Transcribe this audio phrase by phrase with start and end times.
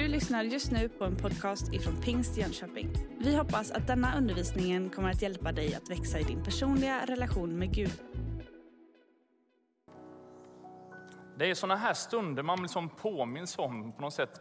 [0.00, 2.90] Du lyssnar just nu på en podcast ifrån Pingst Jönköping.
[3.18, 7.58] Vi hoppas att denna undervisning kommer att hjälpa dig att växa i din personliga relation
[7.58, 7.92] med Gud.
[11.38, 14.40] Det är sådana här stunder man liksom påminns om på något sätt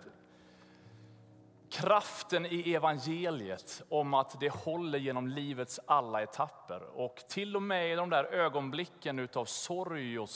[1.72, 6.84] kraften i evangeliet om att det håller genom livets alla etapper.
[7.00, 10.30] Och till och med i de där ögonblicken av sorg och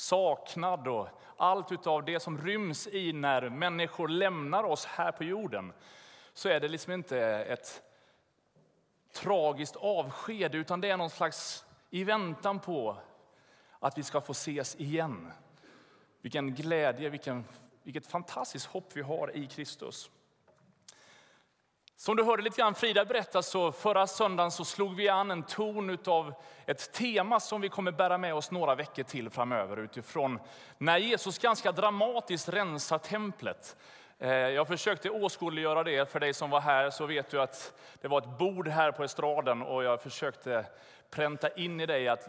[0.00, 5.72] saknad och allt utav det som ryms i när människor lämnar oss här på jorden,
[6.32, 7.82] så är det liksom inte ett
[9.12, 12.96] tragiskt avsked, utan det är någon slags i väntan på
[13.78, 15.32] att vi ska få ses igen.
[16.20, 17.44] Vilken glädje, vilken,
[17.82, 20.10] vilket fantastiskt hopp vi har i Kristus.
[22.00, 25.42] Som du hörde lite grann Frida berätta så förra söndagen så slog vi an en
[25.42, 26.34] ton av
[26.66, 30.38] ett tema som vi kommer bära med oss några veckor till framöver utifrån
[30.78, 33.76] när Jesus ganska dramatiskt rensar templet.
[34.18, 38.08] Eh, jag försökte åskådliggöra det för dig som var här så vet du att det
[38.08, 40.64] var ett bord här på estraden och jag försökte
[41.10, 42.28] pränta in i dig att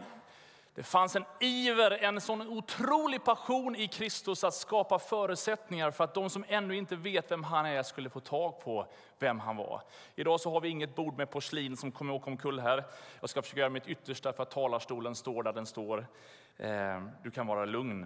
[0.76, 6.14] det fanns en iver, en sån otrolig passion i Kristus att skapa förutsättningar för att
[6.14, 8.88] de som ännu inte vet vem han är skulle få tag på
[9.20, 9.82] vem han var.
[10.16, 12.84] Idag så har vi inget bord med porslin som kommer åka omkull här.
[13.20, 16.08] Jag ska försöka göra mitt yttersta för att talarstolen står där den står.
[16.58, 18.06] Eh, du kan vara lugn.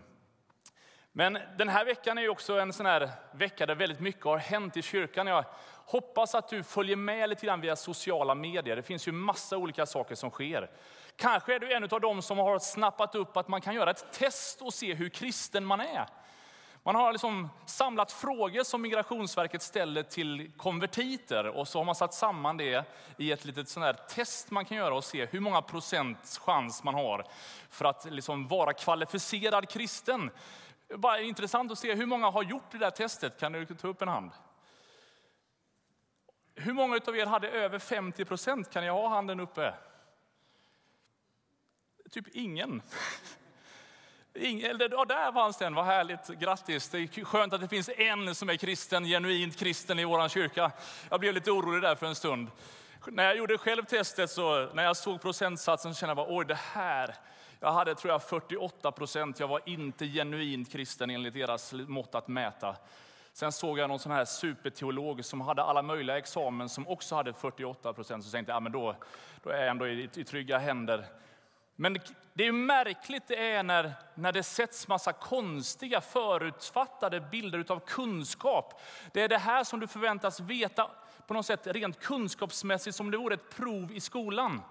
[1.15, 4.77] Men den här veckan är också en sån här vecka där väldigt mycket har hänt
[4.77, 5.27] i kyrkan.
[5.27, 5.45] Jag
[5.85, 8.75] hoppas att du följer med lite grann via sociala medier.
[8.75, 10.69] Det finns ju massa olika saker som sker.
[11.15, 14.11] Kanske är du en av dem som har snappat upp att man kan göra ett
[14.11, 16.07] test och se hur kristen man är.
[16.85, 22.13] Man har liksom samlat frågor som Migrationsverket ställer till konvertiter och så har man satt
[22.13, 22.85] samman det
[23.17, 26.83] i ett litet sånt här test man kan göra och se hur många procents chans
[26.83, 27.25] man har
[27.69, 30.31] för att liksom vara kvalificerad kristen.
[30.95, 33.39] Bara intressant att se hur många har gjort det där testet.
[33.39, 34.31] Kan du ta upp en hand?
[36.55, 38.69] Hur många av er hade över 50 procent?
[38.69, 39.73] Kan jag ha handen uppe?
[42.13, 42.81] Typ ingen.
[44.33, 46.89] Ingen, ja, där fanns den, vad härligt, grattis.
[46.89, 50.71] Det är skönt att det finns en som är kristen, genuint kristen i vår kyrka.
[51.09, 52.47] Jag blev lite orolig där för en stund.
[53.07, 56.45] När jag gjorde själv testet, så, när jag såg procentsatsen, så kände jag bara, oj
[56.45, 57.15] det här.
[57.59, 62.27] Jag hade tror jag 48 procent, jag var inte genuint kristen enligt deras mått att
[62.27, 62.75] mäta.
[63.33, 67.33] Sen såg jag någon sån här superteolog som hade alla möjliga examen som också hade
[67.33, 68.25] 48 procent.
[68.25, 68.95] Så tänkte jag, ja, men då,
[69.43, 71.05] då är jag ändå i, i trygga händer.
[71.75, 71.97] Men
[72.33, 78.81] det är märkligt det är när, när det sätts massa konstiga förutfattade bilder av kunskap.
[79.11, 80.91] Det är det här som du förväntas veta
[81.27, 84.61] på något sätt rent kunskapsmässigt som det vore ett prov i skolan.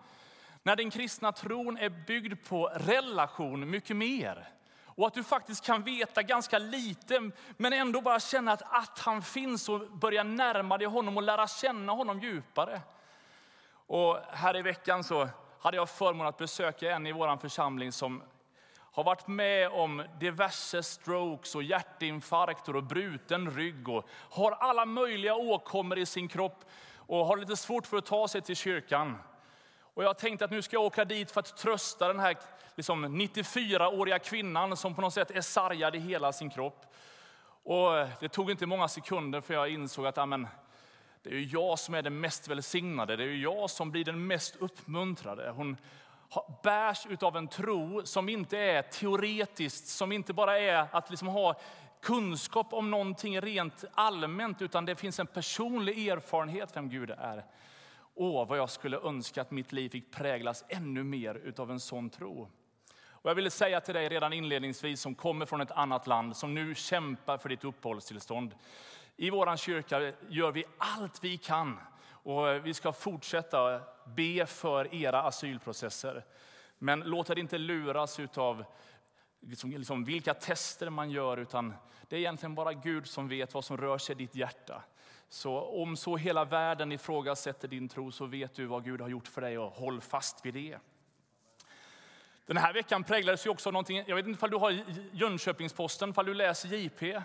[0.63, 4.49] När den kristna tron är byggd på relation mycket mer.
[4.84, 9.23] Och att du faktiskt kan veta ganska lite men ändå bara känna att, att han
[9.23, 12.81] finns och börja närma dig honom och lära känna honom djupare.
[13.87, 15.29] Och här i veckan så
[15.62, 18.23] hade jag förmånen att besöka en i vår församling som
[18.75, 25.34] har varit med om diverse strokes och hjärtinfarkter och bruten rygg och har alla möjliga
[25.34, 26.65] åkommor i sin kropp
[26.97, 29.19] och har lite svårt för att ta sig till kyrkan.
[29.95, 32.37] Och jag tänkte att nu ska jag åka dit för att trösta den här
[32.75, 36.95] liksom 94-åriga kvinnan som på något sätt är sargad i hela sin kropp.
[37.65, 37.91] Och
[38.21, 40.49] det tog inte många sekunder för jag insåg att amen,
[41.22, 44.56] det är jag som är den mest välsignade, det är jag som blir den mest
[44.56, 45.50] uppmuntrade.
[45.50, 45.77] Hon
[46.62, 51.55] bärs av en tro som inte är teoretiskt, som inte bara är att liksom ha
[52.03, 57.44] kunskap om någonting rent allmänt, utan det finns en personlig erfarenhet vem Gud är.
[58.15, 62.10] Åh, vad jag skulle önska att mitt liv fick präglas ännu mer av en sån
[62.10, 62.49] tro.
[63.10, 66.54] Och jag ville säga till dig redan inledningsvis som kommer från ett annat land, som
[66.54, 68.54] nu kämpar för ditt uppehållstillstånd.
[69.17, 71.78] I vår kyrka gör vi allt vi kan
[72.11, 76.25] och vi ska fortsätta be för era asylprocesser.
[76.78, 78.65] Men låt er inte luras av
[79.41, 81.75] liksom, liksom vilka tester man gör, utan
[82.09, 84.83] det är egentligen bara Gud som vet vad som rör sig i ditt hjärta.
[85.28, 89.28] Så om så hela världen ifrågasätter din tro så vet du vad Gud har gjort
[89.28, 90.78] för dig och håll fast vid det.
[92.47, 96.13] Den här veckan präglades ju också av någonting, jag vet inte om du har Jönköpingsposten,
[96.16, 97.22] om du läser JP.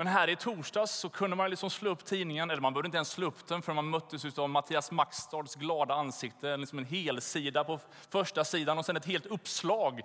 [0.00, 2.96] Men här i torsdags så kunde man liksom slå upp tidningen, eller man behövde inte
[2.96, 6.56] ens slå upp den för man möttes av Mattias Maxstads glada ansikte.
[6.56, 7.80] Liksom en helsida på
[8.10, 10.02] första sidan och sen ett helt uppslag.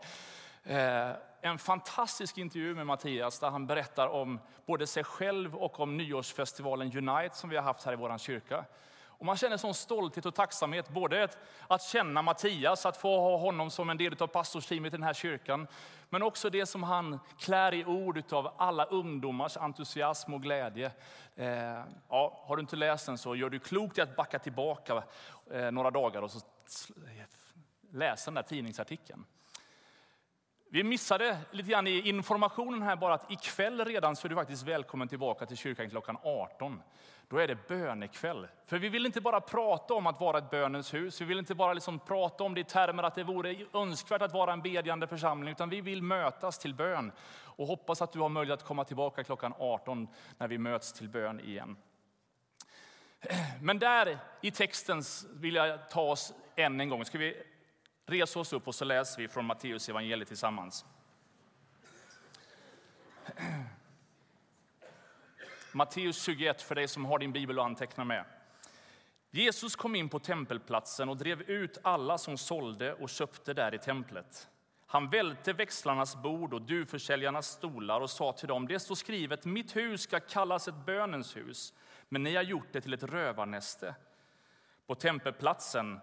[0.63, 1.10] Eh,
[1.42, 6.98] en fantastisk intervju med Mattias där han berättar om både sig själv och om nyårsfestivalen
[6.98, 8.66] Unite som vi har haft här i vår kyrka.
[9.18, 11.38] Och man känner sån stolthet och tacksamhet, både att,
[11.68, 15.13] att känna Mattias, att få ha honom som en del av pastorsteamet i den här
[15.13, 15.68] kyrkan,
[16.10, 20.92] men också det som han klär i ord av alla ungdomars entusiasm och glädje.
[21.36, 21.48] Eh,
[22.10, 25.04] ja, har du inte läst den så gör du klokt i att backa tillbaka
[25.51, 26.39] eh, några dagar och så
[27.94, 29.25] läsa den där tidningsartikeln.
[30.74, 34.64] Vi missade lite grann i informationen här bara att ikväll redan så är du faktiskt
[34.64, 36.81] välkommen tillbaka till kyrkan klockan 18.
[37.28, 38.48] Då är det bönekväll.
[38.66, 41.22] För vi vill inte bara prata om att vara ett bönens hus.
[41.22, 44.34] Vi vill inte bara liksom prata om det i termer att det vore önskvärt att
[44.34, 47.12] vara en bedjande församling, utan vi vill mötas till bön.
[47.31, 51.10] Och hoppas att du har möjlighet att komma tillbaka klockan 18 när vi möts till
[51.10, 51.78] bön igen.
[53.62, 55.02] Men där i texten
[55.34, 57.06] vill jag ta oss än en gång.
[57.06, 57.44] Ska vi
[58.06, 60.86] Res oss upp och så läser vi från Matteus evangeliet tillsammans.
[65.72, 68.26] Matteus 21 för dig som har din bibel och antecknar med.
[69.32, 73.80] Jesus kom in på tempelplatsen och drev ut alla som sålde och köpte där i
[73.80, 74.48] templet.
[74.86, 79.76] Han välte växlarnas bord och duvförsäljarnas stolar och sa till dem, det står skrivet, mitt
[79.76, 81.74] hus ska kallas ett bönens hus,
[82.10, 83.96] men ni har gjort det till ett rövarnäste.
[84.88, 86.00] På tempelplatsen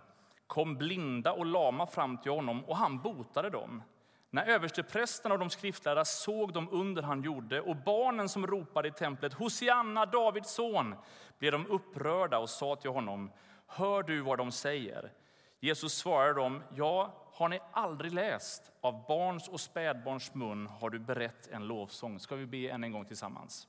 [0.50, 3.82] kom blinda och lama fram till honom och han botade dem.
[4.30, 8.92] När översteprästerna och de skriftlärda såg de under han gjorde och barnen som ropade i
[8.92, 10.94] templet Hosianna, Davids son,
[11.38, 13.30] blev de upprörda och sa till honom
[13.66, 15.12] Hör du vad de säger?
[15.60, 20.98] Jesus svarade dem Ja, har ni aldrig läst av barns och spädbarns mun har du
[20.98, 22.20] berett en lovsång.
[22.20, 23.68] Ska vi be än en gång tillsammans?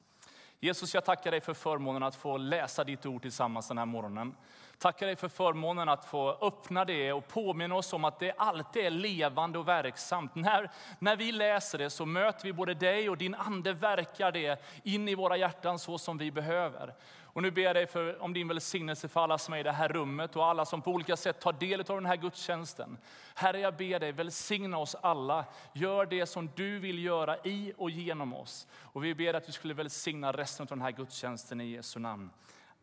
[0.59, 4.35] Jesus, jag tackar dig för förmånen att få läsa ditt ord tillsammans den här morgonen.
[4.81, 8.85] Tackar dig för förmånen att få öppna det och påminna oss om att det alltid
[8.85, 10.35] är levande och verksamt.
[10.35, 14.61] När, när vi läser det så möter vi både dig och din ande verkar det
[14.83, 16.93] in i våra hjärtan så som vi behöver.
[17.23, 19.71] Och nu ber jag dig för, om din välsignelse för alla som är i det
[19.71, 22.97] här rummet och alla som på olika sätt tar del av den här gudstjänsten.
[23.35, 25.45] Herre, jag ber dig välsigna oss alla.
[25.73, 28.67] Gör det som du vill göra i och genom oss.
[28.73, 32.29] Och vi ber att du skulle välsigna resten av den här gudstjänsten i Jesu namn.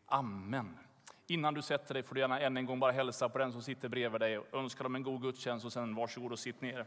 [0.05, 0.88] Amen.
[1.29, 3.61] Innan du sätter dig får du gärna än en gång bara hälsa på den som
[3.61, 6.85] sitter bredvid dig och önska dem en god gudstjänst och sen varsågod och sitt ner.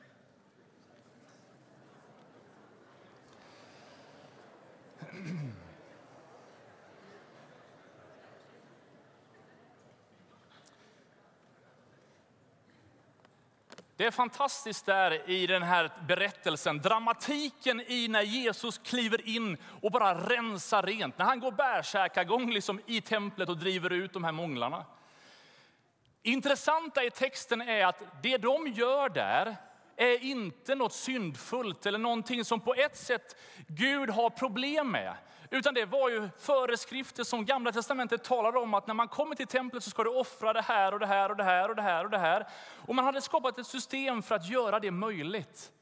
[13.96, 19.90] Det är fantastiskt där i den här berättelsen, dramatiken i när Jesus kliver in och
[19.90, 21.18] bara rensar rent.
[21.18, 24.84] När han går bärsärkagång liksom i templet och driver ut de här månglarna.
[26.22, 29.56] Intressanta i texten är att det de gör där
[29.96, 33.36] är inte något syndfullt eller någonting som på ett sätt
[33.66, 35.14] Gud har problem med.
[35.52, 39.46] Utan det var ju föreskrifter som Gamla Testamentet talade om att när man kommer till
[39.46, 41.82] templet så ska du offra det här och det här och det här och det
[41.82, 42.48] här och det här.
[42.86, 45.72] Och man hade skapat ett system för att göra det möjligt.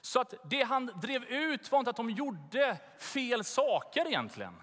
[0.00, 4.62] Så att det han drev ut var inte att de gjorde fel saker egentligen.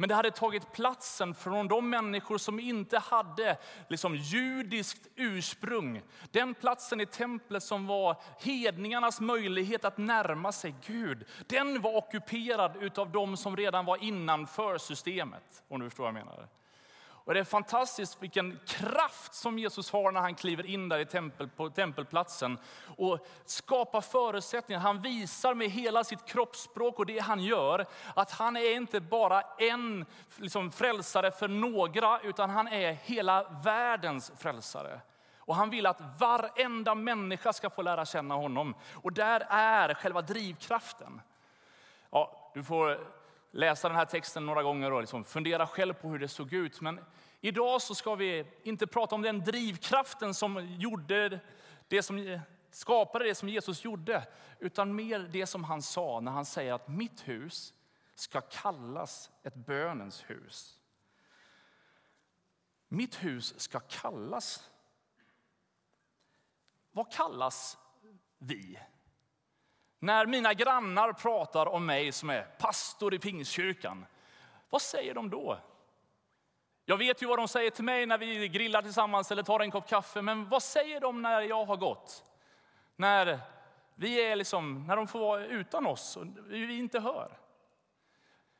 [0.00, 3.56] Men det hade tagit platsen från de människor som inte hade
[3.88, 6.02] liksom judiskt ursprung.
[6.30, 11.24] Den platsen i templet som var hedningarnas möjlighet att närma sig Gud.
[11.46, 15.62] Den var ockuperad av de som redan var innanför systemet.
[15.68, 16.48] Om du förstår vad jag menar.
[17.24, 21.06] Och det är fantastiskt vilken kraft som Jesus har när han kliver in där i
[21.06, 22.58] tempel, på tempelplatsen
[22.96, 24.80] och skapar förutsättningar.
[24.80, 29.42] Han visar med hela sitt kroppsspråk och det han gör att han är inte bara
[29.58, 35.00] en liksom, frälsare för några utan han är hela världens frälsare.
[35.38, 38.74] Och han vill att varenda människa ska få lära känna honom.
[38.94, 41.20] Och där är själva drivkraften.
[42.10, 42.98] Ja, du får
[43.50, 46.80] läsa den här texten några gånger och liksom fundera själv på hur det såg ut.
[46.80, 47.00] Men
[47.40, 51.40] idag så ska vi inte prata om den drivkraften som gjorde
[51.88, 52.40] det som
[52.70, 54.26] skapade det som Jesus gjorde,
[54.58, 57.74] utan mer det som han sa när han säger att mitt hus
[58.14, 60.78] ska kallas ett bönens hus.
[62.88, 64.70] Mitt hus ska kallas.
[66.90, 67.78] Vad kallas
[68.38, 68.78] vi?
[70.02, 74.06] När mina grannar pratar om mig som är pastor i Pingstkyrkan,
[74.70, 75.58] vad säger de då?
[76.84, 79.70] Jag vet ju vad de säger till mig när vi grillar tillsammans eller tar en
[79.70, 82.24] kopp kaffe, men vad säger de när jag har gått?
[82.96, 83.40] När,
[83.94, 87.38] vi är liksom, när de får vara utan oss och vi inte hör.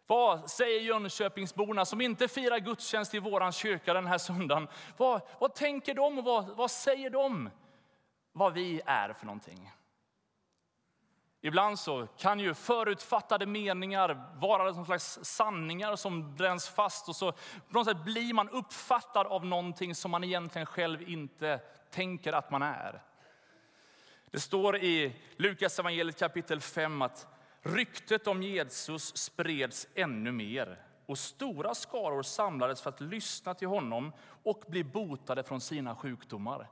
[0.07, 4.69] Vad säger Jönköpingsborna som inte firar gudstjänst i vår kyrka den här söndagen?
[4.97, 7.51] Vad, vad tänker de och vad, vad säger de
[8.33, 9.71] vad vi är för någonting?
[11.43, 17.33] Ibland så kan ju förutfattade meningar vara som slags sanningar som bränns fast och så
[17.33, 22.51] på något sätt blir man uppfattad av någonting som man egentligen själv inte tänker att
[22.51, 23.03] man är.
[24.31, 27.27] Det står i Lukas evangeliet kapitel 5 att
[27.63, 34.13] ryktet om Jesus spreds ännu mer och stora skaror samlades för att lyssna till honom
[34.43, 36.69] och bli botade från sina sjukdomar.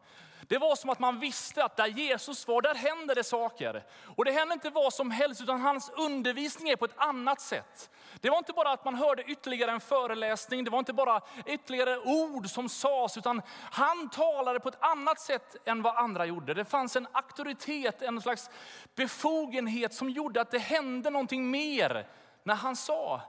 [0.48, 3.84] Det var som att man visste att där Jesus var, där händer det saker.
[4.16, 7.90] Och det händer inte vad som helst, utan hans undervisning är på ett annat sätt.
[8.20, 11.98] Det var inte bara att man hörde ytterligare en föreläsning, det var inte bara ytterligare
[11.98, 16.54] ord som sades, utan han talade på ett annat sätt än vad andra gjorde.
[16.54, 18.50] Det fanns en auktoritet, en slags
[18.94, 22.06] befogenhet som gjorde att det hände någonting mer
[22.42, 23.22] när han sa.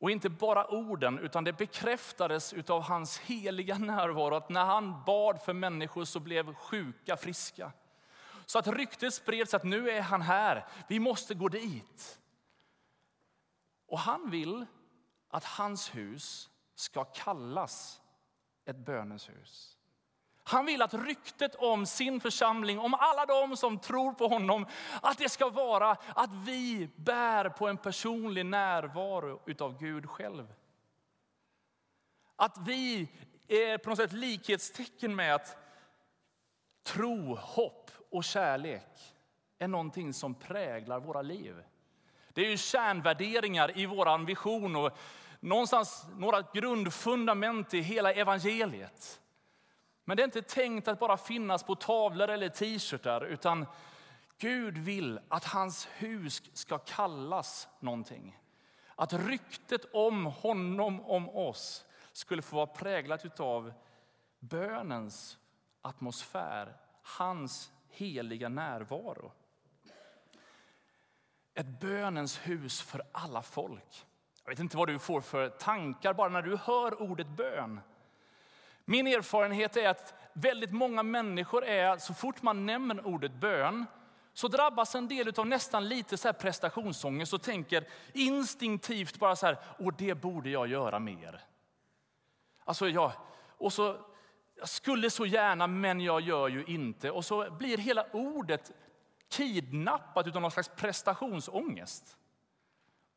[0.00, 5.42] Och inte bara orden, utan det bekräftades av hans heliga närvaro att när han bad
[5.42, 7.72] för människor så blev sjuka friska.
[8.46, 12.20] Så att ryktet spreds att nu är han här, vi måste gå dit.
[13.86, 14.66] Och han vill
[15.28, 18.00] att hans hus ska kallas
[18.64, 19.76] ett bönens hus.
[20.50, 24.66] Han vill att ryktet om sin församling, om alla de som tror på honom,
[25.02, 30.54] att det ska vara att vi bär på en personlig närvaro utav Gud själv.
[32.36, 33.08] Att vi
[33.48, 35.56] är på något sätt likhetstecken med att
[36.82, 39.14] tro, hopp och kärlek
[39.58, 41.62] är någonting som präglar våra liv.
[42.32, 44.98] Det är ju kärnvärderingar i vår vision och
[45.40, 49.20] någonstans några grundfundament i hela evangeliet.
[50.10, 53.66] Men det är inte tänkt att bara finnas på tavlor eller t-shirtar, utan
[54.38, 58.38] Gud vill att hans hus ska kallas någonting.
[58.94, 63.72] Att ryktet om honom, om oss, skulle få vara präglat av
[64.38, 65.38] bönens
[65.82, 69.32] atmosfär, hans heliga närvaro.
[71.54, 74.06] Ett bönens hus för alla folk.
[74.44, 77.80] Jag vet inte vad du får för tankar bara när du hör ordet bön.
[78.90, 83.86] Min erfarenhet är att väldigt många människor är, så fort man nämner ordet bön,
[84.32, 89.46] så drabbas en del av nästan lite så här prestationsångest och tänker instinktivt bara så
[89.46, 91.40] här, och det borde jag göra mer.
[92.64, 93.12] Alltså jag,
[93.58, 93.96] och så,
[94.54, 97.10] jag skulle så gärna, men jag gör ju inte.
[97.10, 98.72] Och så blir hela ordet
[99.28, 102.16] kidnappat av någon slags prestationsångest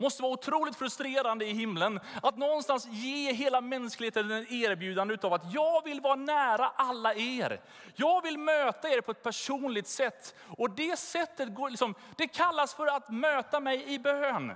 [0.03, 5.53] måste vara otroligt frustrerande i himlen att någonstans ge hela mänskligheten ett erbjudande av att
[5.53, 7.61] jag vill vara nära alla er.
[7.95, 10.35] Jag vill möta er på ett personligt sätt.
[10.57, 14.53] Och det sättet går liksom, det kallas för att möta mig i bön.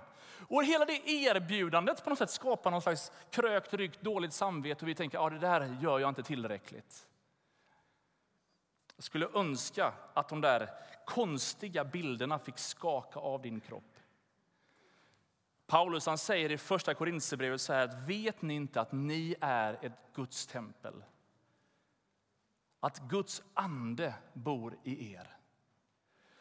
[0.49, 4.89] Och hela det erbjudandet på något sätt skapar någon slags krökt rygg, dåligt samvete och
[4.89, 7.07] vi tänker att ja, det där gör jag inte tillräckligt.
[8.95, 10.69] Jag skulle önska att de där
[11.05, 13.96] konstiga bilderna fick skaka av din kropp.
[15.67, 19.85] Paulus han säger i första Korinthierbrevet så här att vet ni inte att ni är
[19.85, 21.03] ett Guds tempel?
[22.79, 25.37] Att Guds ande bor i er.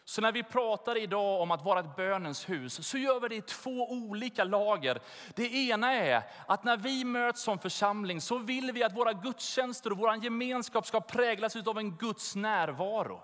[0.05, 3.37] Så när vi pratar idag om att vara ett bönens hus så gör vi det
[3.37, 5.01] i två olika lager.
[5.35, 9.91] Det ena är att när vi möts som församling så vill vi att våra gudstjänster
[9.93, 13.23] och vår gemenskap ska präglas av en Guds närvaro.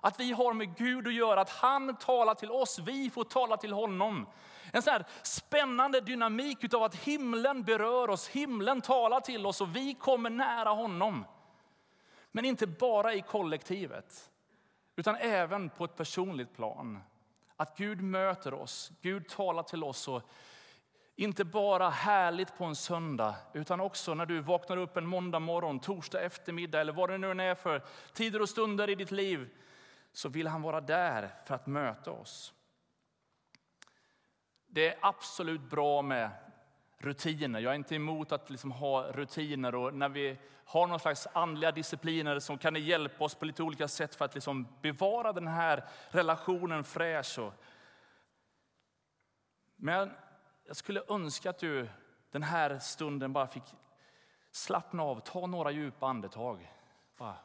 [0.00, 3.56] Att vi har med Gud att göra, att han talar till oss, vi får tala
[3.56, 4.26] till honom.
[4.72, 9.94] En så spännande dynamik av att himlen berör oss, himlen talar till oss och vi
[9.94, 11.24] kommer nära honom.
[12.32, 14.30] Men inte bara i kollektivet,
[14.96, 17.00] utan även på ett personligt plan.
[17.56, 20.08] Att Gud möter oss, Gud talar till oss.
[20.08, 20.22] Och
[21.16, 25.80] inte bara härligt på en söndag, utan också när du vaknar upp en måndag morgon,
[25.80, 27.82] torsdag eftermiddag eller vad det nu är för
[28.12, 29.48] tider och stunder i ditt liv,
[30.12, 32.52] så vill han vara där för att möta oss.
[34.76, 36.30] Det är absolut bra med
[36.98, 37.60] rutiner.
[37.60, 39.74] Jag är inte emot att liksom ha rutiner.
[39.74, 43.62] Och när vi har någon slags andliga discipliner som kan det hjälpa oss på lite
[43.62, 47.38] olika sätt för att liksom bevara den här relationen fräsch.
[49.76, 50.12] Men
[50.64, 51.88] jag skulle önska att du
[52.30, 53.74] den här stunden bara fick
[54.50, 56.72] slappna av, ta några djupa andetag.
[57.16, 57.36] Bara.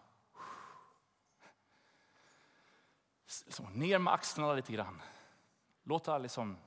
[3.25, 5.01] Så, liksom, ner med axlarna lite grann.
[5.83, 6.57] Låta liksom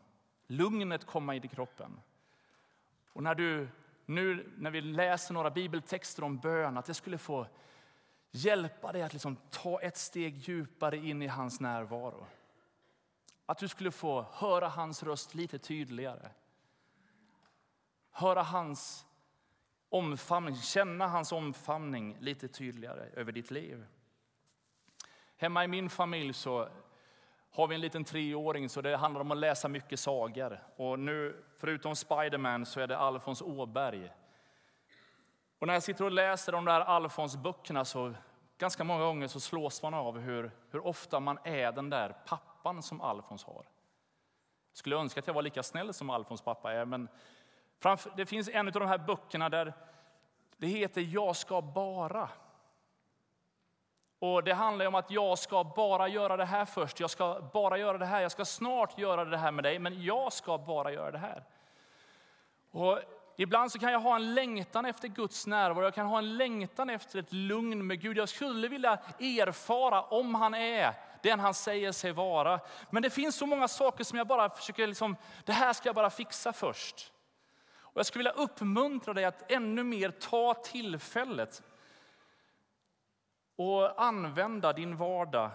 [0.47, 2.01] lugnet komma in i kroppen.
[3.13, 3.69] Och när du
[4.07, 7.47] nu när vi läser några bibeltexter om bön, att det skulle få
[8.31, 12.27] hjälpa dig att liksom ta ett steg djupare in i hans närvaro.
[13.47, 16.31] Att du skulle få höra hans röst lite tydligare.
[18.11, 19.07] Höra hans
[19.89, 23.87] omfamning, känna hans omfamning lite tydligare över ditt liv.
[25.37, 26.69] Hemma i min familj så
[27.55, 30.63] har vi en liten treåring så det handlar om att läsa mycket sagor.
[30.77, 34.11] Och nu, förutom Spiderman, så är det Alfons Åberg.
[35.59, 38.15] Och när jag sitter och läser de där Alfons-böckerna så
[38.59, 42.83] ganska många gånger så slås man av hur, hur ofta man är den där pappan
[42.83, 43.55] som Alfons har.
[43.55, 47.09] Jag skulle önska att jag var lika snäll som Alfons pappa är, men
[47.79, 49.75] framför, det finns en av de här böckerna där
[50.57, 52.29] det heter Jag ska bara.
[54.25, 57.01] Och Det handlar om att jag ska bara göra det här först.
[57.01, 58.21] Jag ska bara göra det här.
[58.21, 61.45] Jag ska snart göra det här med dig, men jag ska bara göra det här.
[62.71, 62.99] Och
[63.37, 65.85] Ibland så kan jag ha en längtan efter Guds närvaro.
[65.85, 68.17] Jag kan ha en längtan efter ett lugn med Gud.
[68.17, 72.61] Jag skulle vilja erfara om han är den han säger sig vara.
[72.91, 75.97] Men det finns så många saker som jag bara försöker, liksom, det här ska jag
[75.97, 77.13] bara fixa först.
[77.79, 81.63] Och jag skulle vilja uppmuntra dig att ännu mer ta tillfället
[83.57, 85.51] och använda din vardag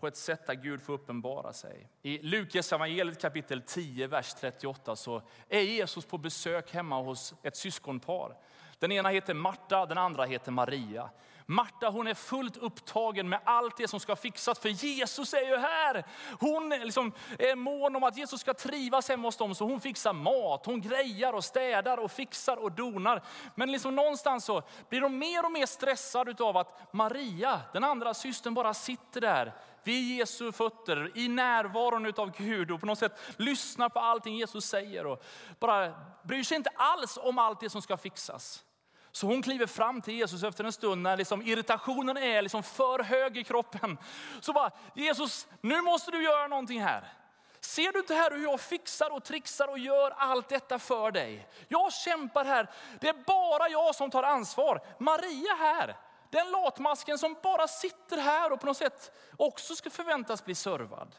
[0.00, 1.88] på ett sätt där Gud får uppenbara sig.
[2.02, 7.56] I Lukas evangeliet kapitel 10, vers 38 så är Jesus på besök hemma hos ett
[7.56, 8.36] syskonpar.
[8.78, 11.10] Den ena heter Marta, den andra heter Maria.
[11.46, 15.56] Marta hon är fullt upptagen med allt det som ska fixas, för Jesus är ju
[15.56, 16.04] här.
[16.40, 20.12] Hon liksom är mån om att Jesus ska trivas hemma hos dem, så hon fixar
[20.12, 23.22] mat, hon grejar och städar och fixar och donar.
[23.54, 28.14] Men liksom någonstans så blir de mer och mer stressade av att Maria, den andra
[28.14, 33.20] systern, bara sitter där vid Jesu fötter, i närvaron av Gud och på något sätt
[33.36, 35.24] lyssnar på allting Jesus säger och
[35.58, 38.64] bara bryr sig inte alls om allt det som ska fixas.
[39.12, 42.98] Så hon kliver fram till Jesus efter en stund när liksom irritationen är liksom för
[42.98, 43.98] hög i kroppen.
[44.40, 47.12] Så bara, Jesus, nu måste du göra någonting här.
[47.60, 51.48] Ser du inte här hur jag fixar och trixar och gör allt detta för dig?
[51.68, 52.70] Jag kämpar här.
[53.00, 54.80] Det är bara jag som tar ansvar.
[54.98, 55.96] Maria här,
[56.30, 61.14] den latmasken som bara sitter här och på något sätt också ska förväntas bli servad.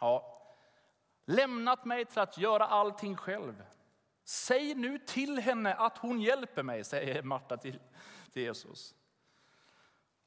[0.00, 0.42] Ja,
[1.26, 3.62] lämnat mig till att göra allting själv.
[4.30, 7.78] Säg nu till henne att hon hjälper mig, säger Marta till,
[8.32, 8.94] till Jesus.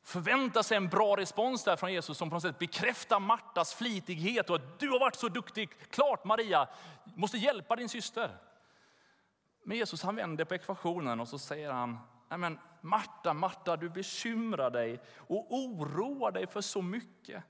[0.01, 4.49] Förvänta sig en bra respons där från Jesus som på något sätt bekräftar Martas flitighet
[4.49, 5.69] och att du har varit så duktig.
[5.89, 6.67] Klart Maria,
[7.15, 8.37] måste hjälpa din syster.
[9.63, 13.89] Men Jesus han vänder på ekvationen och så säger han, Nej, men Marta, Marta, du
[13.89, 17.43] bekymrar dig och oroar dig för så mycket.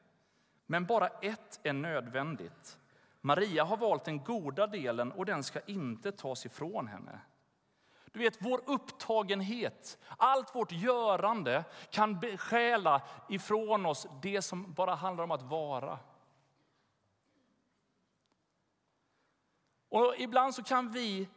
[0.66, 2.78] Men bara ett är nödvändigt.
[3.26, 7.20] Maria har valt den goda delen och den ska inte tas ifrån henne.
[8.12, 15.24] Du vet, vår upptagenhet, allt vårt görande kan beskäla ifrån oss det som bara handlar
[15.24, 16.00] om att vara.
[19.90, 21.28] Och ibland så kan vi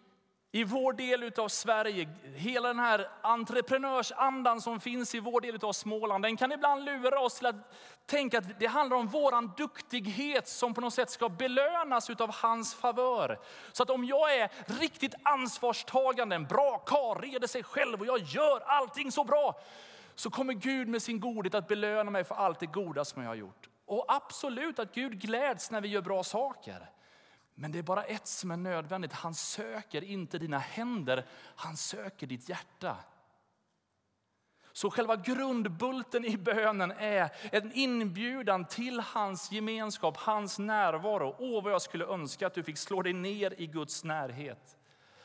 [0.53, 5.73] i vår del av Sverige, hela den här entreprenörsandan som finns i vår del av
[5.73, 7.75] Småland, den kan ibland lura oss till att
[8.07, 12.75] tänka att det handlar om våran duktighet som på något sätt ska belönas av hans
[12.75, 13.39] favör.
[13.73, 18.19] Så att om jag är riktigt ansvarstagande, en bra karl, reder sig själv och jag
[18.19, 19.61] gör allting så bra,
[20.15, 23.31] så kommer Gud med sin godhet att belöna mig för allt det goda som jag
[23.31, 23.69] har gjort.
[23.87, 26.91] Och absolut att Gud gläds när vi gör bra saker.
[27.59, 29.13] Men det är bara ett som är nödvändigt.
[29.13, 32.97] Han söker inte dina händer, han söker ditt hjärta.
[34.73, 41.37] Så själva grundbulten i bönen är en inbjudan till hans gemenskap, hans närvaro.
[41.39, 44.77] Åh, vad jag skulle önska att du fick slå dig ner i Guds närhet.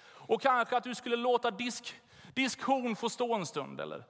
[0.03, 2.01] Och kanske att du skulle låta disk,
[2.33, 3.81] diskhon få stå en stund.
[3.81, 4.05] Eller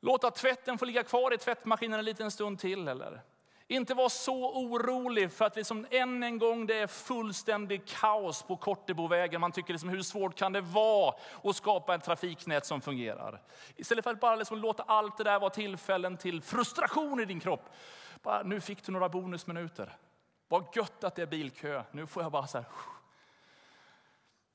[0.00, 2.88] låta tvätten få ligga kvar i tvättmaskinen en liten stund till.
[2.88, 3.22] Eller
[3.68, 8.56] inte vara så orolig för att liksom än en gång det är fullständig kaos på
[8.56, 9.40] Kortebovägen.
[9.40, 13.42] Man tycker liksom, hur svårt kan det vara att skapa ett trafiknät som fungerar?
[13.76, 17.40] Istället för att bara liksom låta allt det där vara tillfällen till frustration i din
[17.40, 17.74] kropp.
[18.22, 19.96] Bara, nu fick du några bonusminuter.
[20.48, 21.82] Vad gött att det är bilkö.
[21.90, 22.66] Nu får jag bara så här,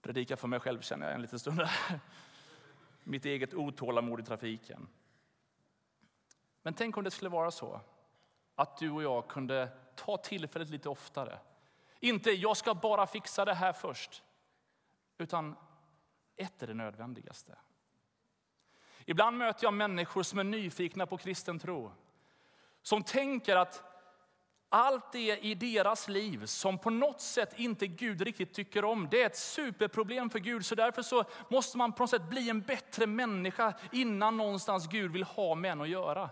[0.02, 1.62] predika för mig själv känner jag en liten stund.
[3.04, 4.88] Mitt eget otålamod i trafiken.
[6.62, 7.82] Men tänk om det skulle vara så
[8.62, 11.39] att du och jag kunde ta tillfället lite oftare.
[12.00, 14.24] Inte jag ska bara fixa det här först,
[15.17, 15.56] utan
[16.36, 17.58] ett är det nödvändigaste.
[19.06, 21.91] Ibland möter jag människor som är nyfikna på kristen tro.
[22.82, 23.84] Som tänker att
[24.69, 29.21] allt det i deras liv som på något sätt inte Gud riktigt tycker om, det
[29.21, 30.65] är ett superproblem för Gud.
[30.65, 35.12] Så därför så måste man på något sätt bli en bättre människa innan någonstans Gud
[35.12, 36.30] vill ha med en att göra.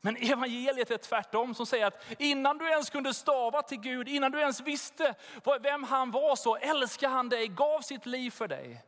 [0.00, 4.32] Men evangeliet är tvärtom som säger att innan du ens kunde stava till Gud, innan
[4.32, 5.14] du ens visste
[5.60, 8.84] vem han var så älskade han dig, gav sitt liv för dig.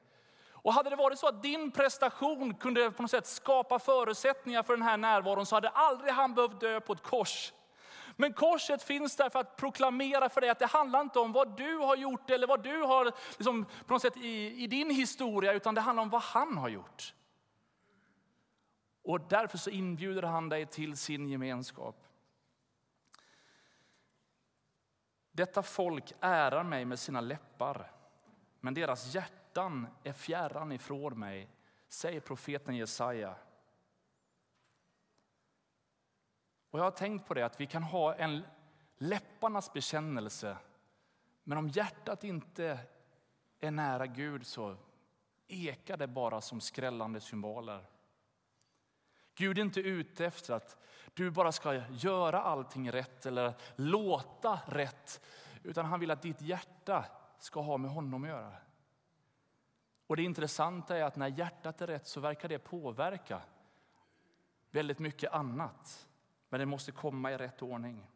[0.52, 4.72] Och hade det varit så att din prestation kunde på något sätt skapa förutsättningar för
[4.72, 7.52] den här närvaron så hade aldrig han behövt dö på ett kors.
[8.16, 11.56] Men korset finns där för att proklamera för dig att det handlar inte om vad
[11.56, 15.52] du har gjort eller vad du har liksom, på något sätt i, i din historia,
[15.52, 17.14] utan det handlar om vad han har gjort.
[19.08, 22.06] Och därför så inbjuder han dig till sin gemenskap.
[25.32, 27.92] Detta folk ärar mig med sina läppar,
[28.60, 31.50] men deras hjärtan är fjärran ifrån mig,
[31.88, 33.34] säger profeten Jesaja.
[36.70, 38.42] Och jag har tänkt på det att vi kan ha en
[38.96, 40.56] läpparnas bekännelse,
[41.44, 42.78] men om hjärtat inte
[43.60, 44.76] är nära Gud så
[45.46, 47.97] ekar det bara som skrällande symboler.
[49.38, 50.76] Gud är inte ute efter att
[51.14, 55.20] du bara ska göra allting rätt eller låta rätt,
[55.62, 57.04] utan han vill att ditt hjärta
[57.38, 58.52] ska ha med honom att göra.
[60.06, 63.42] Och det intressanta är att när hjärtat är rätt så verkar det påverka
[64.70, 66.08] väldigt mycket annat.
[66.48, 68.06] Men det måste komma i rätt ordning.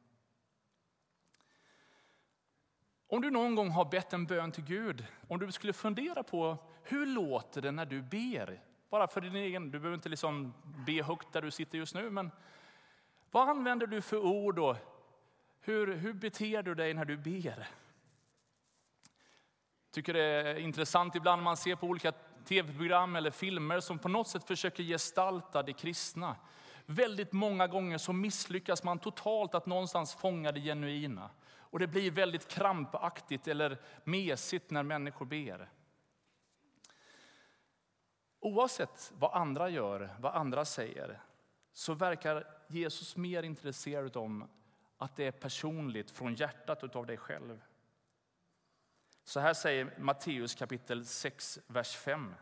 [3.06, 6.56] Om du någon gång har bett en bön till Gud, om du skulle fundera på
[6.82, 8.71] hur låter det när du ber?
[8.92, 10.54] Bara för din egen, du behöver inte liksom
[10.86, 12.30] be högt där du sitter just nu, men
[13.30, 14.76] vad använder du för ord och
[15.60, 17.68] hur, hur beter du dig när du ber?
[19.90, 22.12] tycker det är intressant ibland när man ser på olika
[22.44, 26.36] tv-program eller filmer som på något sätt försöker gestalta det kristna.
[26.86, 31.30] Väldigt många gånger så misslyckas man totalt att någonstans fånga det genuina.
[31.58, 35.68] Och det blir väldigt krampaktigt eller mesigt när människor ber.
[38.42, 41.20] Oavsett vad andra gör, vad andra säger,
[41.72, 44.48] så verkar Jesus mer intresserad av
[44.98, 47.62] att det är personligt från hjärtat av dig själv.
[49.24, 52.34] Så här säger Matteus kapitel 6, vers 5.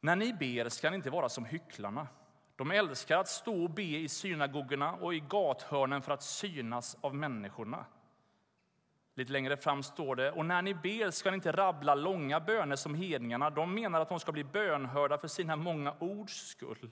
[0.00, 2.08] När ni ber ska ni inte vara som hycklarna.
[2.56, 7.14] De älskar att stå och be i synagogorna och i gathörnen för att synas av
[7.14, 7.84] människorna.
[9.16, 12.76] Lite längre fram står det, och när ni ber ska ni inte rabbla långa böner
[12.76, 13.50] som hedningarna.
[13.50, 16.90] De menar att de ska bli bönhörda för sina många ords skull.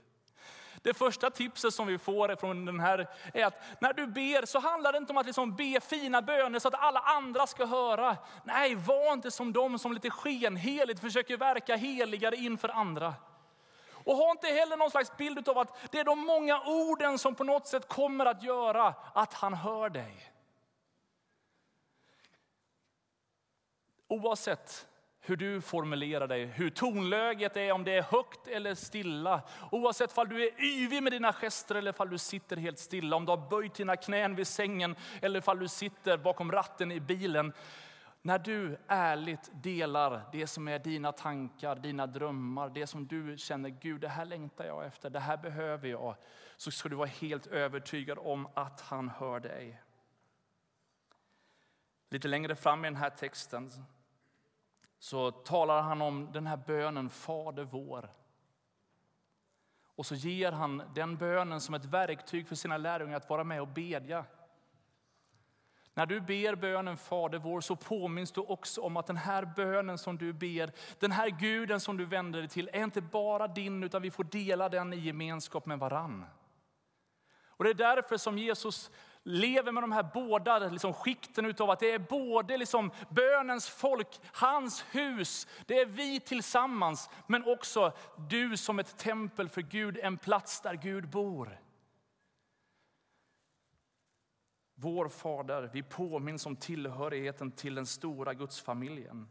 [0.82, 4.58] Det första tipset som vi får från den här är att när du ber så
[4.58, 8.16] handlar det inte om att liksom be fina böner så att alla andra ska höra.
[8.44, 13.14] Nej, var inte som de som lite skenheligt försöker verka heligare inför andra.
[13.92, 17.34] Och ha inte heller någon slags bild av att det är de många orden som
[17.34, 20.31] på något sätt kommer att göra att han hör dig.
[24.12, 24.88] Oavsett
[25.20, 29.42] hur du formulerar dig, hur tonläget är, om det är högt eller stilla.
[29.70, 33.16] Oavsett om du är yvig med dina gester eller om du sitter helt stilla.
[33.16, 37.00] Om du har böjt dina knän vid sängen eller om du sitter bakom ratten i
[37.00, 37.52] bilen.
[38.22, 43.68] När du ärligt delar det som är dina tankar, dina drömmar, det som du känner,
[43.68, 46.16] Gud det här längtar jag efter, det här behöver jag.
[46.56, 49.82] Så ska du vara helt övertygad om att han hör dig.
[52.10, 53.70] Lite längre fram i den här texten
[55.02, 58.10] så talar han om den här bönen Fader vår.
[59.96, 63.60] Och så ger han den bönen som ett verktyg för sina lärjungar att vara med
[63.60, 64.24] och bedja.
[65.94, 69.98] När du ber bönen Fader vår så påminns du också om att den här bönen
[69.98, 73.84] som du ber, den här guden som du vänder dig till, är inte bara din
[73.84, 76.26] utan vi får dela den i gemenskap med varann.
[77.46, 78.90] Och det är därför som Jesus
[79.24, 84.20] lever med de här båda liksom, skikten av att det är både liksom, bönens folk,
[84.32, 87.92] hans hus, det är vi tillsammans, men också
[88.28, 91.58] du som ett tempel för Gud, en plats där Gud bor.
[94.74, 99.28] Vår Fader, vi påminns om tillhörigheten till den stora gudsfamiljen.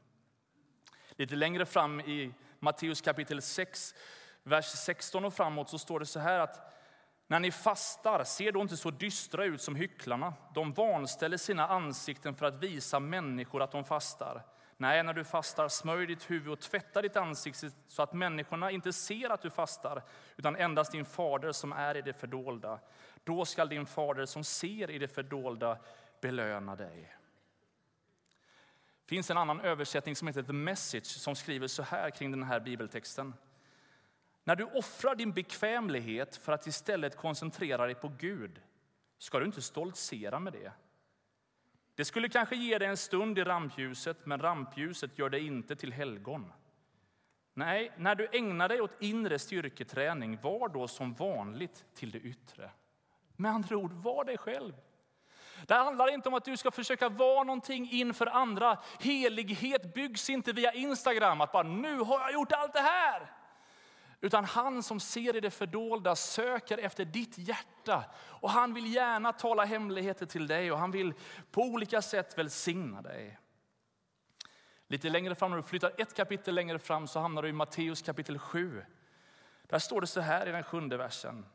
[1.11, 3.95] Lite längre fram i Matteus kapitel 6,
[4.43, 6.71] vers 16 och framåt så står det så här att
[7.31, 10.33] när ni fastar, se då inte så dystra ut som hycklarna.
[10.53, 14.43] De vanställer sina ansikten för att visa människor att de fastar.
[14.77, 18.93] Nej, när du fastar, smörj ditt huvud och tvätta ditt ansikte så att människorna inte
[18.93, 20.03] ser att du fastar,
[20.35, 22.79] utan endast din fader som är i det fördolda.
[23.23, 25.77] Då skall din fader som ser i det fördolda
[26.21, 27.15] belöna dig.
[29.05, 32.43] Det finns en annan översättning som heter The Message som skriver så här kring den
[32.43, 33.33] här bibeltexten.
[34.43, 38.61] När du offrar din bekvämlighet för att istället koncentrera dig på Gud
[39.17, 40.71] ska du inte stoltsera med det.
[41.95, 45.93] Det skulle kanske ge dig en stund i rampljuset, men rampljuset gör dig inte till
[45.93, 46.53] helgon.
[47.53, 52.71] Nej, när du ägnar dig åt inre styrketräning, var då som vanligt till det yttre.
[53.35, 54.73] Med andra ord, var dig själv.
[55.67, 58.77] Det handlar inte om att du ska försöka vara någonting inför andra.
[58.99, 63.40] Helighet byggs inte via Instagram, att bara nu har jag gjort allt det här.
[64.21, 68.03] Utan han som ser i det fördolda söker efter ditt hjärta.
[68.15, 71.13] Och han vill gärna tala hemligheter till dig och han vill
[71.51, 73.39] på olika sätt välsigna dig.
[74.87, 78.01] Lite längre fram, när du flyttar ett kapitel längre fram så hamnar du i Matteus
[78.01, 78.85] kapitel 7.
[79.63, 81.45] Där står det så här i den sjunde versen.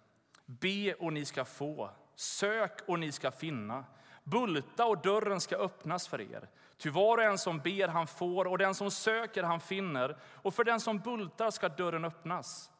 [0.46, 3.84] Be och ni ska få, sök och ni ska finna.
[4.24, 6.48] Bulta och dörren ska öppnas för er.
[6.78, 10.54] Ty var och en som ber han får och den som söker han finner och
[10.54, 12.70] för den som bultar ska dörren öppnas.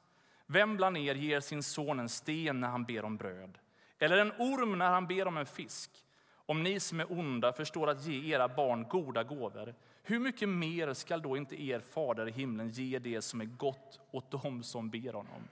[0.47, 3.59] Vem bland er ger sin son en sten när han ber om bröd?
[3.99, 5.91] Eller en orm när han ber om en fisk?
[6.47, 10.95] Om ni som är onda förstår att ge era barn goda gåvor, hur mycket mer
[10.95, 14.91] skall då inte er fader i himlen ge det som är gott åt dem som
[14.91, 15.49] ber honom?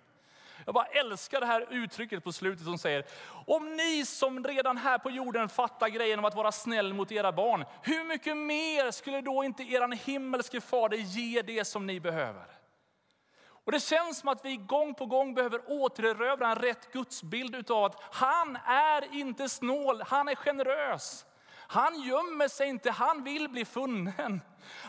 [0.65, 3.05] Jag bara älskar det här uttrycket på slutet som säger,
[3.47, 7.33] om ni som redan här på jorden fattar grejen om att vara snäll mot era
[7.33, 12.47] barn, hur mycket mer skulle då inte er himmelske fader ge det som ni behöver?
[13.65, 17.85] Och Det känns som att vi gång på gång behöver återerövra en rätt gudsbild av
[17.85, 21.27] att han är inte snål, han är generös.
[21.67, 24.41] Han gömmer sig inte, han vill bli funnen.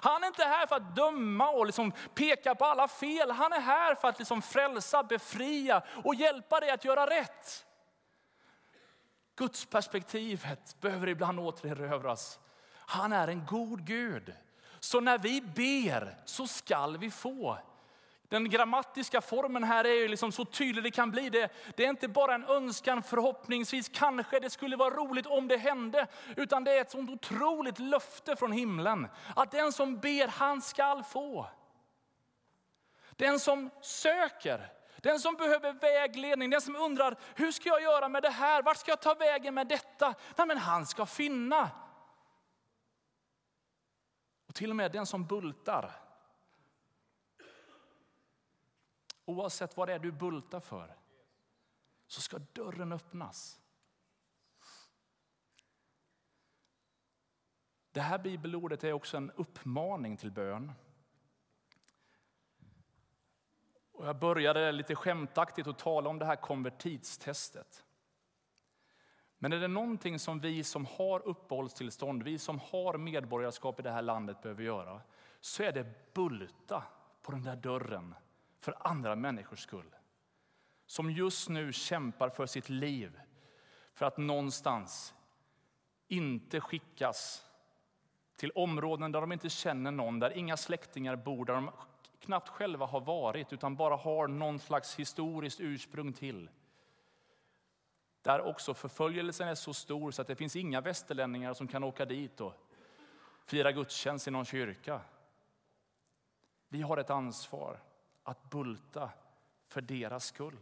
[0.01, 3.31] Han är inte här för att döma och liksom peka på alla fel.
[3.31, 7.65] Han är här för att liksom frälsa, befria och hjälpa dig att göra rätt.
[9.35, 12.39] Guds perspektivet behöver ibland återerövras.
[12.75, 14.35] Han är en god Gud.
[14.79, 17.57] Så när vi ber så skall vi få.
[18.29, 21.29] Den grammatiska formen här är ju liksom så tydlig det kan bli.
[21.29, 25.57] Det, det, är inte bara en önskan, förhoppningsvis, kanske det skulle vara roligt om det
[25.57, 26.07] hände.
[26.35, 29.07] Utan det är ett sånt otroligt löfte från himlen.
[29.35, 31.47] Att den som ber, han skall få.
[33.11, 38.23] Den som söker, den som behöver vägledning, den som undrar hur ska jag göra med
[38.23, 38.61] det här?
[38.61, 40.13] Vart ska jag ta vägen med detta?
[40.35, 41.69] Nej, men han ska finna.
[44.47, 46.04] Och till och med den som bultar
[49.25, 50.95] Oavsett vad det är du bultar för
[52.07, 53.61] så ska dörren öppnas.
[57.91, 60.71] Det här bibelordet är också en uppmaning till bön.
[63.91, 67.85] Och jag började lite skämtaktigt att tala om det här konvertitstestet.
[69.37, 73.91] Men är det någonting som vi som har uppehållstillstånd, vi som har medborgarskap i det
[73.91, 75.01] här landet behöver göra,
[75.39, 76.83] så är det bulta
[77.21, 78.15] på den där dörren
[78.65, 79.95] för andra människors skull.
[80.85, 83.19] Som just nu kämpar för sitt liv
[83.93, 85.13] för att någonstans
[86.07, 87.45] inte skickas
[88.35, 91.71] till områden där de inte känner någon, där inga släktingar bor, där de
[92.19, 96.49] knappt själva har varit utan bara har någon slags historiskt ursprung till.
[98.21, 102.05] Där också förföljelsen är så stor så att det finns inga västerlänningar som kan åka
[102.05, 102.53] dit och
[103.45, 105.01] fira gudstjänst i någon kyrka.
[106.69, 107.79] Vi har ett ansvar
[108.25, 109.09] att bulta
[109.67, 110.57] för deras skull.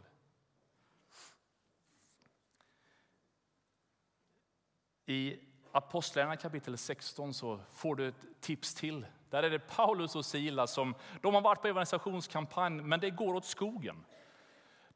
[5.06, 5.38] I
[5.72, 9.06] Apostlagärningarna kapitel 16 så får du ett tips till.
[9.30, 13.34] Där är det Paulus och Silas som de har varit på evangelisationskampanj, men det går
[13.34, 14.04] åt skogen.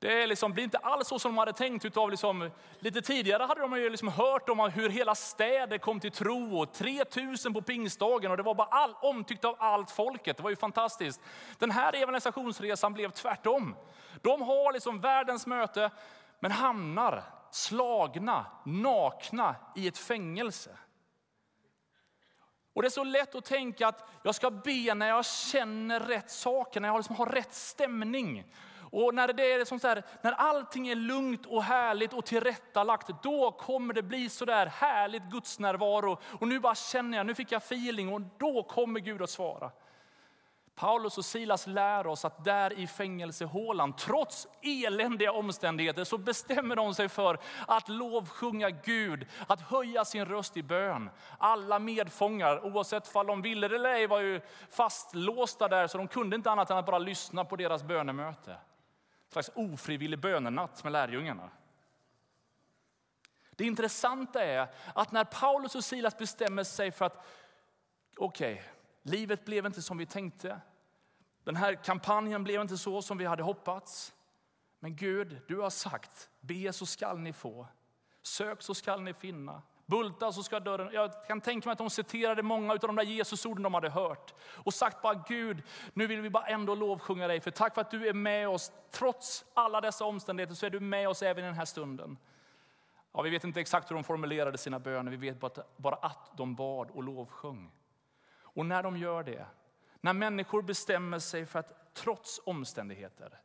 [0.00, 1.84] Det är liksom, blir inte alls så som de hade tänkt.
[1.84, 6.11] Utav liksom, lite tidigare hade de ju liksom hört om hur hela städer kom till
[6.11, 6.58] tro.
[6.58, 10.37] Och 3000 på pingstdagen och det var bara all, omtyckt av allt folket.
[10.37, 11.20] Det var ju fantastiskt.
[11.58, 13.76] Den här evangelisationsresan blev tvärtom.
[14.22, 15.90] De har liksom världens möte
[16.40, 20.70] men hamnar slagna, nakna i ett fängelse.
[22.74, 26.30] Och Det är så lätt att tänka att jag ska be när jag känner rätt
[26.30, 28.44] saker, när jag liksom har rätt stämning.
[28.90, 33.22] Och när, det är som så här, när allting är lugnt och härligt och tillrättalagt,
[33.22, 36.18] då kommer det bli så där härligt gudsnärvaro.
[36.40, 39.70] Och nu bara känner jag, nu fick jag feeling och då kommer Gud att svara.
[40.79, 46.94] Paulus och Silas lär oss att där i fängelsehålan, trots eländiga omständigheter, så bestämmer de
[46.94, 51.11] sig för att lovsjunga Gud, att höja sin röst i bön.
[51.38, 56.37] Alla medfångar, oavsett om de ville eller ej, var ju fastlåsta där, så de kunde
[56.37, 58.57] inte annat än att bara lyssna på deras bönemöte
[59.33, 61.51] slags ofrivillig bönenatt med lärjungarna.
[63.51, 67.27] Det intressanta är att när Paulus och Silas bestämmer sig för att
[68.17, 68.64] okej, okay,
[69.03, 70.61] livet blev inte som vi tänkte.
[71.45, 74.14] Den här kampanjen blev inte så som vi hade hoppats.
[74.79, 77.67] Men Gud, du har sagt, be så skall ni få.
[78.23, 79.62] Sök så skall ni finna.
[79.88, 80.90] Bulta så ska dörren...
[80.92, 84.35] Jag kan tänka mig att de citerade många av de där Jesusorden de hade hört.
[84.55, 87.40] Och sagt bara Gud, nu vill vi bara ändå lovsjunga dig.
[87.40, 88.72] För tack för att du är med oss.
[88.90, 92.18] Trots alla dessa omständigheter så är du med oss även i den här stunden.
[93.12, 95.11] Ja, vi vet inte exakt hur de formulerade sina böner.
[95.11, 97.70] Vi vet bara att, bara att de bad och lovsjöng.
[98.40, 99.46] Och när de gör det,
[100.01, 103.40] när människor bestämmer sig för att trots omständigheter,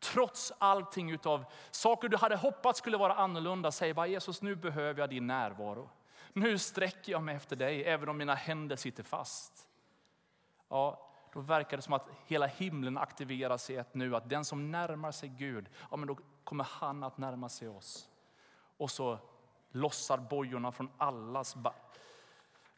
[0.00, 5.00] Trots allting utav saker du hade hoppats skulle vara annorlunda, säg bara Jesus nu behöver
[5.00, 5.90] jag din närvaro.
[6.32, 9.68] Nu sträcker jag mig efter dig även om mina händer sitter fast.
[10.68, 14.16] Ja, då verkar det som att hela himlen aktiveras i ett nu.
[14.16, 18.08] Att den som närmar sig Gud, ja men då kommer han att närma sig oss.
[18.76, 19.18] Och så
[19.72, 21.56] lossar bojorna från allas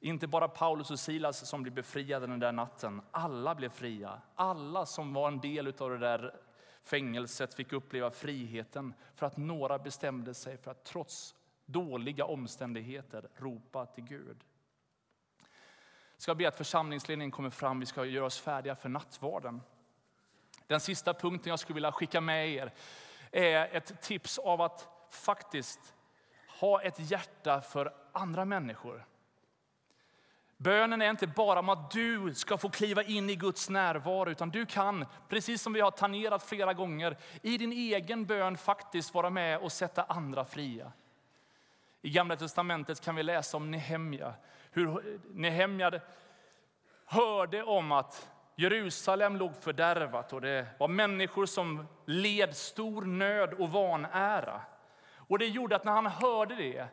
[0.00, 3.02] inte bara Paulus och Silas som blev befriade den där natten.
[3.11, 4.20] Alla blev fria.
[4.35, 6.35] Alla som var en del av det där
[6.82, 11.34] fängelset fick uppleva friheten för att några bestämde sig för att trots
[11.66, 14.44] dåliga omständigheter ropa till Gud.
[16.14, 17.80] Jag ska be att församlingsledningen kommer fram.
[17.80, 19.60] Vi ska göra oss färdiga för nattvarden.
[20.66, 22.72] Den sista punkten jag skulle vilja skicka med er
[23.30, 25.94] är ett tips av att faktiskt
[26.60, 29.06] ha ett hjärta för andra människor.
[30.62, 34.51] Bönen är inte bara om att du ska få kliva in i Guds närvaro, utan
[34.51, 39.31] du kan, precis som vi har tangerat flera gånger, i din egen bön faktiskt vara
[39.31, 40.92] med och sätta andra fria.
[42.03, 44.35] I Gamla testamentet kan vi läsa om Nehemja,
[44.70, 46.01] hur Nehemja
[47.05, 53.70] hörde om att Jerusalem låg fördärvat och det var människor som led stor nöd och
[53.70, 54.61] vanära.
[55.14, 56.88] Och det gjorde att när han hörde det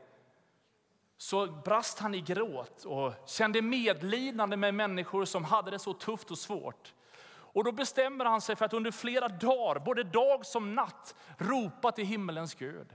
[1.17, 6.31] så brast han i gråt och kände medlidande med människor som hade det så tufft
[6.31, 6.93] och svårt.
[7.29, 11.91] Och då bestämmer han sig för att under flera dagar, både dag som natt, ropa
[11.91, 12.87] till himmelens Gud.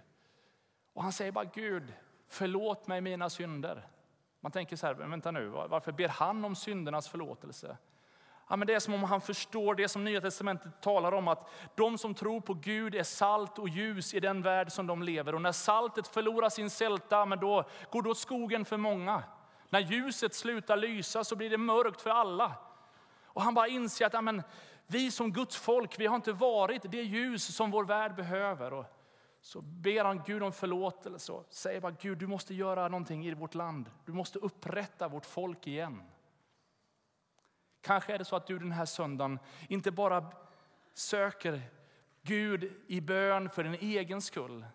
[0.92, 1.92] Och han säger bara Gud,
[2.28, 3.88] förlåt mig mina synder.
[4.40, 7.76] Man tänker så här, vänta nu, varför ber han om syndernas förlåtelse?
[8.52, 11.50] Ja, men det är som om han förstår det som Nya Testamentet talar om, att
[11.74, 15.34] de som tror på Gud är salt och ljus i den värld som de lever.
[15.34, 19.22] Och när saltet förlorar sin sälta, men då går det åt skogen för många.
[19.68, 22.52] När ljuset slutar lysa så blir det mörkt för alla.
[23.24, 24.42] Och han bara inser att ja, men,
[24.86, 28.72] vi som Guds folk, vi har inte varit det ljus som vår värld behöver.
[28.72, 28.84] Och
[29.40, 33.34] så ber han Gud om förlåtelse och säger bara Gud, du måste göra någonting i
[33.34, 33.90] vårt land.
[34.04, 36.02] Du måste upprätta vårt folk igen.
[37.82, 40.32] Kanske är det så att du den här söndagen inte bara
[40.94, 41.62] söker
[42.22, 44.66] Gud i bön för din egen skull.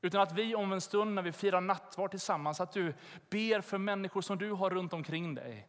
[0.00, 2.94] Utan att vi om en stund när vi firar nattvard tillsammans, att du
[3.30, 5.68] ber för människor som du har runt omkring dig.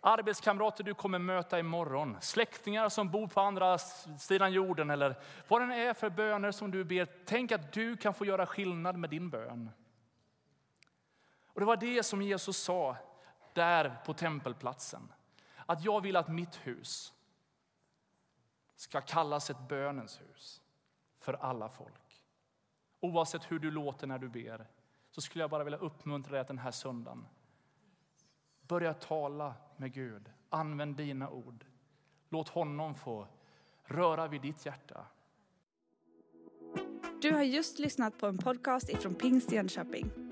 [0.00, 3.78] Arbetskamrater du kommer möta imorgon, släktingar som bor på andra
[4.18, 5.16] sidan jorden eller
[5.48, 7.08] vad det är för böner som du ber.
[7.24, 9.70] Tänk att du kan få göra skillnad med din bön.
[11.46, 12.96] Och Det var det som Jesus sa
[13.52, 15.12] där på tempelplatsen
[15.66, 17.12] att jag vill att mitt hus
[18.76, 20.62] ska kallas ett bönens hus
[21.18, 22.24] för alla folk.
[23.00, 24.66] Oavsett hur du låter när du ber
[25.10, 27.26] så skulle jag bara vilja uppmuntra dig att den här söndagen
[28.68, 30.30] börja tala med Gud.
[30.48, 31.64] Använd dina ord.
[32.28, 33.28] Låt honom få
[33.84, 35.06] röra vid ditt hjärta.
[37.22, 40.31] Du har just lyssnat på en podcast ifrån Pingst Jönköping.